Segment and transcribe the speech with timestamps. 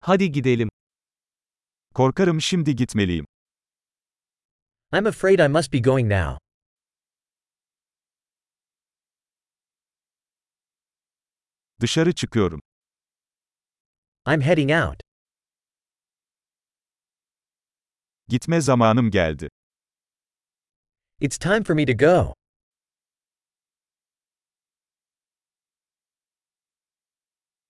[0.00, 0.68] Hadi gidelim.
[1.94, 3.26] Korkarım şimdi gitmeliyim.
[4.92, 6.38] I'm afraid I must be going now.
[11.80, 12.60] Dışarı çıkıyorum.
[14.26, 15.00] I'm heading out.
[18.28, 19.48] Gitme zamanım geldi.
[21.20, 22.34] It's time for me to go.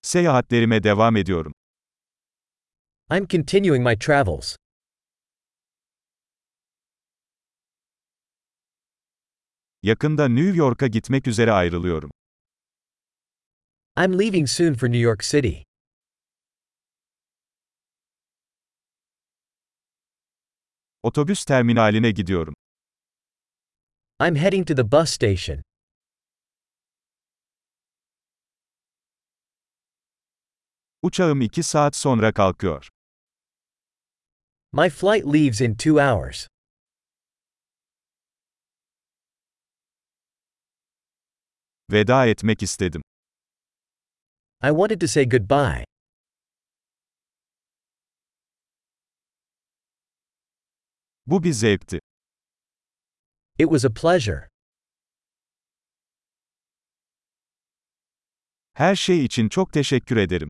[0.03, 1.53] Seyahatlerime devam ediyorum.
[3.13, 4.57] I'm continuing my travels.
[9.83, 12.11] Yakında New York'a gitmek üzere ayrılıyorum.
[13.97, 15.55] I'm leaving soon for New York City.
[21.03, 22.55] Otobüs terminaline gidiyorum.
[24.20, 25.62] I'm heading to the bus station.
[31.03, 32.89] Uçağım iki saat sonra kalkıyor.
[34.73, 36.47] My flight leaves in two hours.
[41.91, 43.03] Veda etmek istedim.
[44.62, 45.84] I wanted to say goodbye.
[51.27, 52.00] Bu bir zevkti.
[53.58, 54.48] It was a pleasure.
[58.75, 60.48] Her şey için çok teşekkür ederim.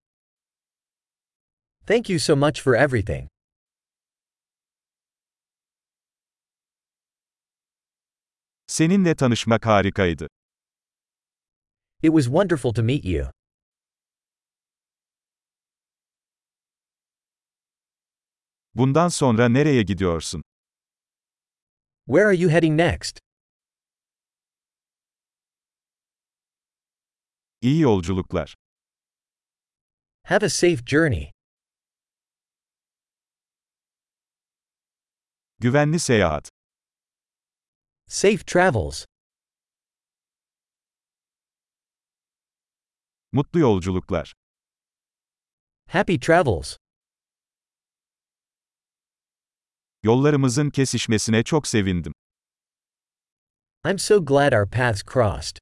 [1.87, 3.30] Thank you so much for everything.
[8.71, 10.29] Seninle tanışmak harikaydı.
[12.03, 13.31] It was wonderful to meet you.
[18.75, 20.43] Bundan sonra nereye gidiyorsun?
[22.07, 23.19] Where are you heading next?
[27.61, 28.55] İyi yolculuklar.
[30.25, 31.33] Have a safe journey.
[35.59, 36.60] Güvenli seyahat.
[38.13, 39.05] Safe travels.
[43.33, 44.33] Mutlu yolculuklar.
[45.89, 46.77] Happy travels.
[50.03, 52.13] Yollarımızın kesişmesine çok sevindim.
[53.85, 55.59] I'm so glad our paths crossed.